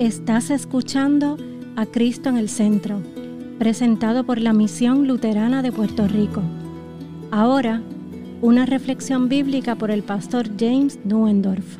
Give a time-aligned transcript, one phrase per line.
[0.00, 1.36] Estás escuchando
[1.76, 3.00] a Cristo en el Centro,
[3.60, 6.42] presentado por la Misión Luterana de Puerto Rico.
[7.30, 7.80] Ahora,
[8.42, 11.78] una reflexión bíblica por el pastor James Nuendorf.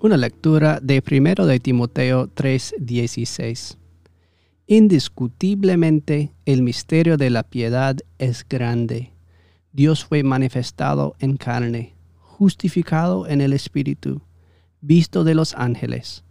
[0.00, 3.78] Una lectura de 1 de Timoteo 3:16.
[4.66, 9.12] Indiscutiblemente el misterio de la piedad es grande.
[9.72, 14.20] Dios fue manifestado en carne, justificado en el Espíritu
[14.86, 16.24] visto de los ángeles,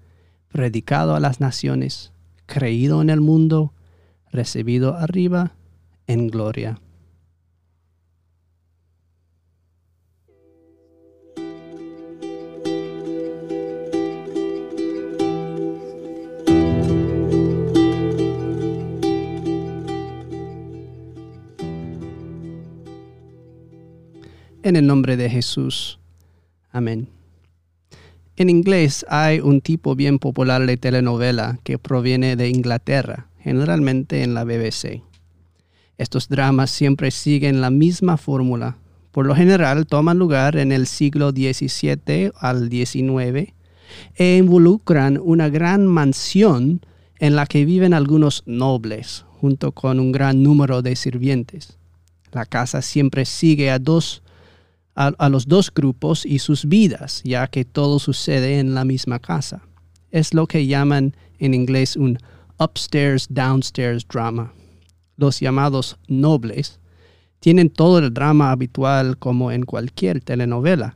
[0.48, 2.13] predicado a las naciones,
[2.45, 3.73] creído en el mundo,
[4.31, 5.53] recibido arriba
[6.05, 6.79] en gloria.
[24.62, 25.99] En el nombre de Jesús.
[26.71, 27.09] Amén.
[28.35, 34.34] En inglés hay un tipo bien popular de telenovela que proviene de Inglaterra, generalmente en
[34.34, 35.03] la BBC.
[35.99, 38.77] Estos dramas siempre siguen la misma fórmula.
[39.12, 43.53] Por lo general toman lugar en el siglo XVII al XIX
[44.15, 46.81] e involucran una gran mansión
[47.20, 51.77] en la que viven algunos nobles, junto con un gran número de sirvientes.
[52.31, 54.23] La casa siempre sigue a dos
[54.96, 59.62] a, los dos grupos y sus vidas, ya que todo sucede en la misma casa.
[60.12, 62.20] Es lo que llaman en inglés un
[62.60, 64.53] upstairs-downstairs drama.
[65.18, 66.80] Los llamados nobles
[67.40, 70.96] tienen todo el drama habitual como en cualquier telenovela.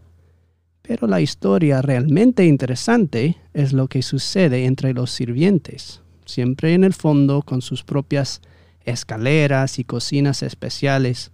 [0.82, 6.94] Pero la historia realmente interesante es lo que sucede entre los sirvientes, siempre en el
[6.94, 8.42] fondo con sus propias
[8.86, 11.32] escaleras y cocinas especiales,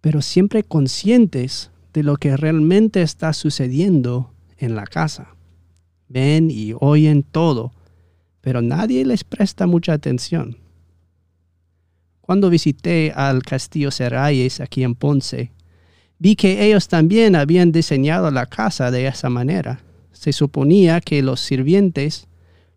[0.00, 5.28] pero siempre conscientes de lo que realmente está sucediendo en la casa.
[6.08, 7.72] Ven y oyen todo,
[8.40, 10.58] pero nadie les presta mucha atención.
[12.20, 15.52] Cuando visité al Castillo Serrayes aquí en Ponce,
[16.18, 19.80] vi que ellos también habían diseñado la casa de esa manera.
[20.12, 22.26] Se suponía que los sirvientes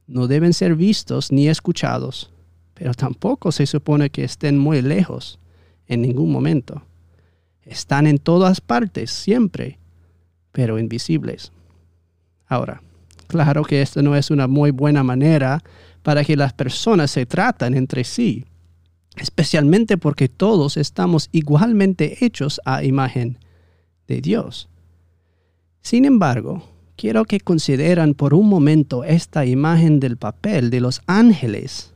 [0.05, 2.31] no deben ser vistos ni escuchados,
[2.75, 5.39] pero tampoco se supone que estén muy lejos
[5.87, 6.83] en ningún momento.
[7.67, 9.77] Están en todas partes, siempre,
[10.51, 11.51] pero invisibles.
[12.47, 12.81] Ahora,
[13.27, 15.61] claro que esto no es una muy buena manera
[16.01, 18.45] para que las personas se tratan entre sí,
[19.17, 23.37] especialmente porque todos estamos igualmente hechos a imagen
[24.07, 24.69] de Dios.
[25.81, 26.63] Sin embargo,
[26.95, 31.93] quiero que consideren por un momento esta imagen del papel de los ángeles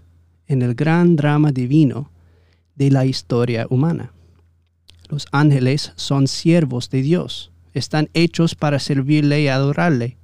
[0.47, 2.11] en el gran drama divino
[2.75, 4.11] de la historia humana.
[5.11, 10.15] Los ángeles son siervos de Dios, están hechos para servirle y adorarle,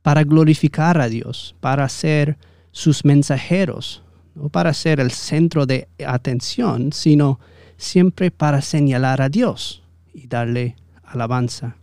[0.00, 2.38] para glorificar a Dios, para ser
[2.70, 4.02] sus mensajeros,
[4.34, 7.40] no para ser el centro de atención, sino
[7.76, 9.82] siempre para señalar a Dios
[10.14, 11.76] y darle alabanza.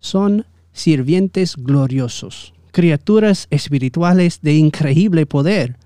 [0.00, 0.44] Son
[0.74, 5.78] sirvientes gloriosos, criaturas espirituales de increíble poder,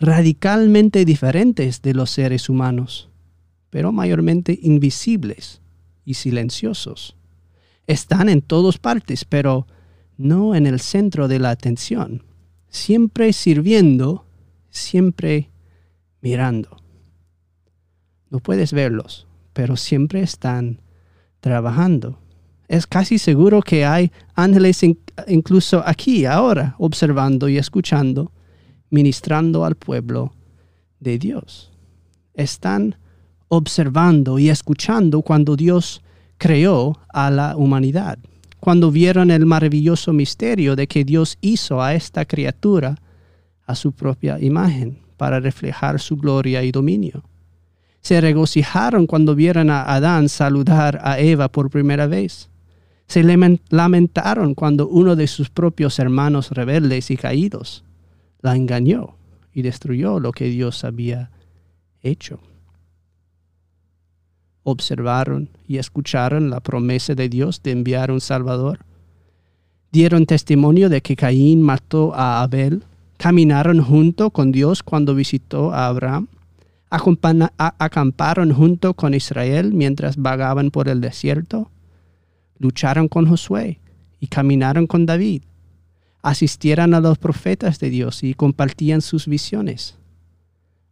[0.00, 3.08] radicalmente diferentes de los seres humanos
[3.70, 5.60] pero mayormente invisibles
[6.04, 7.16] y silenciosos.
[7.86, 9.66] Están en todas partes, pero
[10.16, 12.24] no en el centro de la atención,
[12.68, 14.26] siempre sirviendo,
[14.70, 15.50] siempre
[16.20, 16.76] mirando.
[18.30, 20.80] No puedes verlos, pero siempre están
[21.40, 22.18] trabajando.
[22.68, 24.82] Es casi seguro que hay ángeles
[25.26, 28.32] incluso aquí, ahora, observando y escuchando,
[28.90, 30.34] ministrando al pueblo
[31.00, 31.72] de Dios.
[32.34, 32.96] Están
[33.48, 36.02] observando y escuchando cuando Dios
[36.36, 38.18] creó a la humanidad,
[38.60, 42.96] cuando vieron el maravilloso misterio de que Dios hizo a esta criatura
[43.66, 47.24] a su propia imagen para reflejar su gloria y dominio.
[48.00, 52.48] Se regocijaron cuando vieron a Adán saludar a Eva por primera vez.
[53.06, 53.22] Se
[53.70, 57.84] lamentaron cuando uno de sus propios hermanos rebeldes y caídos
[58.40, 59.16] la engañó
[59.52, 61.30] y destruyó lo que Dios había
[62.02, 62.38] hecho
[64.70, 68.80] observaron y escucharon la promesa de Dios de enviar un Salvador.
[69.90, 72.82] Dieron testimonio de que Caín mató a Abel.
[73.16, 76.28] Caminaron junto con Dios cuando visitó a Abraham.
[76.90, 81.70] Acamparon junto con Israel mientras vagaban por el desierto.
[82.58, 83.80] Lucharon con Josué
[84.20, 85.42] y caminaron con David.
[86.22, 89.96] Asistieron a los profetas de Dios y compartían sus visiones.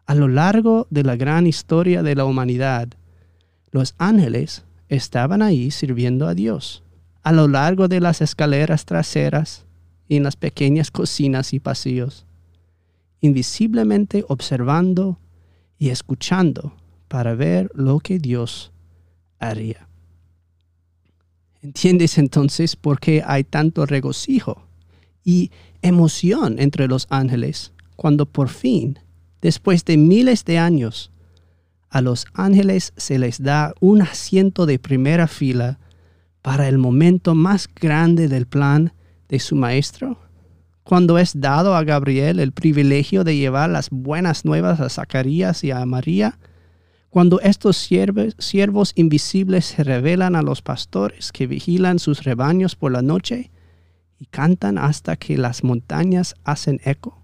[0.07, 2.89] A lo largo de la gran historia de la humanidad,
[3.71, 6.83] los ángeles estaban ahí sirviendo a Dios,
[7.23, 9.65] a lo largo de las escaleras traseras
[10.09, 12.27] y en las pequeñas cocinas y pasillos,
[13.21, 15.19] invisiblemente observando
[15.79, 16.75] y escuchando
[17.09, 18.73] para ver lo que Dios
[19.39, 19.89] haría.
[21.63, 24.63] ¿Entiendes entonces por qué hay tanto regocijo
[25.25, 25.51] y
[25.83, 28.99] emoción entre los ángeles cuando por fin,
[29.41, 31.11] después de miles de años,
[31.89, 35.79] a los ángeles se les da un asiento de primera fila
[36.43, 38.93] para el momento más grande del plan
[39.29, 40.19] de su maestro?
[40.85, 45.73] Cuando es dado a Gabriel el privilegio de llevar las buenas nuevas a Zacarías y
[45.73, 46.39] a María,
[47.17, 53.01] cuando estos siervos, invisibles se revelan a los pastores que vigilan sus rebaños por la
[53.01, 53.51] noche
[54.19, 57.23] y cantan hasta que las montañas hacen eco.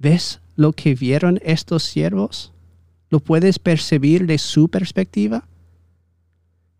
[0.00, 2.52] ¿Ves lo que vieron estos siervos?
[3.10, 5.46] ¿Lo puedes percibir de su perspectiva?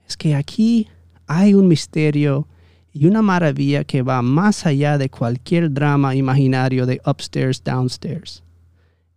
[0.09, 0.89] Es que aquí
[1.27, 2.47] hay un misterio
[2.93, 8.43] y una maravilla que va más allá de cualquier drama imaginario de upstairs, downstairs.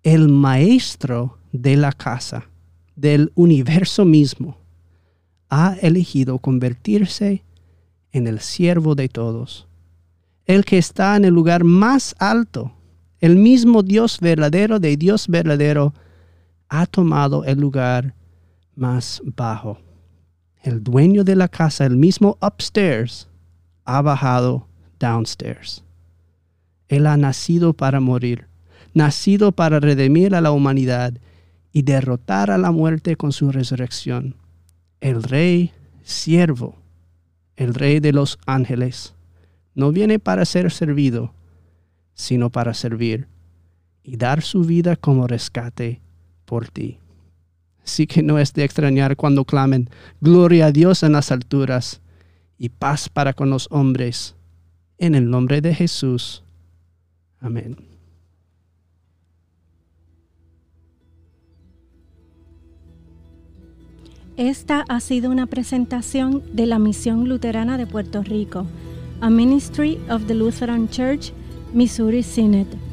[0.04, 2.50] El maestro de la casa
[2.96, 4.58] del universo mismo,
[5.50, 7.44] ha elegido convertirse
[8.12, 9.68] en el siervo de todos,
[10.46, 12.74] el que está en el lugar más alto,
[13.20, 15.94] el mismo Dios verdadero de Dios verdadero,
[16.74, 18.16] ha tomado el lugar
[18.76, 19.78] más bajo.
[20.64, 23.30] El dueño de la casa, el mismo upstairs,
[23.86, 24.68] ha bajado
[25.00, 25.84] downstairs.
[26.88, 28.48] Él ha nacido para morir,
[28.96, 31.14] nacido para redimir a la humanidad
[31.72, 34.36] y derrotar a la muerte con su resurrección.
[35.00, 36.76] El rey siervo,
[37.56, 39.14] el rey de los ángeles,
[39.76, 41.36] no viene para ser servido,
[42.16, 43.28] sino para servir
[44.02, 46.03] y dar su vida como rescate
[46.54, 47.00] por.
[47.84, 49.90] Así que no es de extrañar cuando clamen,
[50.22, 52.00] Gloria a Dios en las alturas
[52.58, 54.36] y paz para con los hombres.
[54.98, 56.44] En el nombre de Jesús.
[57.42, 57.76] Amén.
[64.38, 68.66] Esta ha sido una presentación de la Misión Luterana de Puerto Rico,
[69.22, 71.34] a Ministry of the Lutheran Church,
[71.74, 72.93] Missouri Synod.